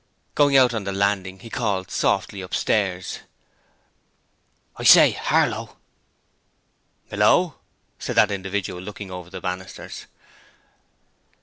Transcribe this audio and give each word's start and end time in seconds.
Going 0.33 0.57
out 0.57 0.73
on 0.73 0.83
the 0.83 0.91
landing 0.91 1.41
he 1.41 1.51
called 1.51 1.91
softly 1.91 2.41
upstairs. 2.41 3.19
'I 4.77 4.83
say, 4.83 5.11
Harlow.' 5.11 5.77
'Hallo,' 7.11 7.59
said 7.99 8.15
that 8.15 8.31
individual, 8.31 8.81
looking 8.81 9.11
over 9.11 9.29
the 9.29 9.41
banisters. 9.41 10.07